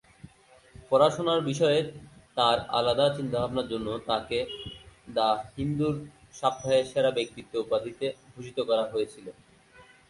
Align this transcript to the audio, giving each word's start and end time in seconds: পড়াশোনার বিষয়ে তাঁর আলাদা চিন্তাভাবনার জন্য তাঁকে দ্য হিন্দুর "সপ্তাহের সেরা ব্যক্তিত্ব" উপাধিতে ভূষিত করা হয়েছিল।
পড়াশোনার 0.89 1.39
বিষয়ে 1.49 1.79
তাঁর 2.37 2.57
আলাদা 2.79 3.05
চিন্তাভাবনার 3.17 3.67
জন্য 3.73 3.87
তাঁকে 4.09 4.39
দ্য 5.15 5.27
হিন্দুর 5.55 5.95
"সপ্তাহের 6.39 6.85
সেরা 6.91 7.11
ব্যক্তিত্ব" 7.17 7.53
উপাধিতে 7.65 8.05
ভূষিত 8.31 8.57
করা 8.69 8.83
হয়েছিল। 8.91 9.25